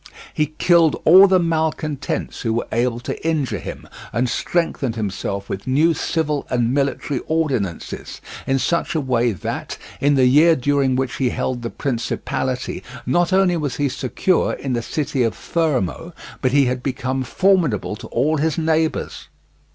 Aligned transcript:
He 0.33 0.47
killed 0.47 0.99
all 1.05 1.27
the 1.27 1.37
malcontents 1.37 2.41
who 2.41 2.53
were 2.55 2.67
able 2.71 2.99
to 3.01 3.23
injure 3.23 3.59
him, 3.59 3.87
and 4.11 4.27
strengthened 4.27 4.95
himself 4.95 5.47
with 5.47 5.67
new 5.67 5.93
civil 5.93 6.47
and 6.49 6.73
military 6.73 7.19
ordinances, 7.27 8.19
in 8.47 8.57
such 8.57 8.95
a 8.95 8.99
way 8.99 9.31
that, 9.31 9.77
in 9.99 10.15
the 10.15 10.25
year 10.25 10.55
during 10.55 10.95
which 10.95 11.17
he 11.17 11.29
held 11.29 11.61
the 11.61 11.69
principality, 11.69 12.81
not 13.05 13.31
only 13.31 13.57
was 13.57 13.75
he 13.75 13.89
secure 13.89 14.53
in 14.53 14.73
the 14.73 14.81
city 14.81 15.21
of 15.21 15.35
Fermo, 15.35 16.15
but 16.41 16.51
he 16.51 16.65
had 16.65 16.81
become 16.81 17.21
formidable 17.21 17.95
to 17.97 18.07
all 18.07 18.37
his 18.37 18.57
neighbours. 18.57 19.27